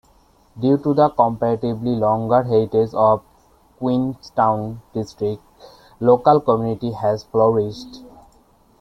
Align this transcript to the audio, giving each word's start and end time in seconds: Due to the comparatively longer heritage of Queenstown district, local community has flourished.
Due 0.59 0.79
to 0.79 0.95
the 0.95 1.09
comparatively 1.09 1.91
longer 1.93 2.41
heritage 2.41 2.91
of 2.95 3.21
Queenstown 3.77 4.81
district, 4.95 5.43
local 5.99 6.39
community 6.41 6.91
has 6.93 7.23
flourished. 7.25 7.99